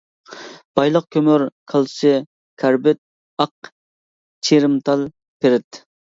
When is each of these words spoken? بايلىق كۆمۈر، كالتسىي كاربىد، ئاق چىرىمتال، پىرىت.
بايلىق 0.77 1.03
كۆمۈر، 1.15 1.43
كالتسىي 1.73 2.15
كاربىد، 2.65 3.01
ئاق 3.45 3.71
چىرىمتال، 4.51 5.07
پىرىت. 5.45 5.83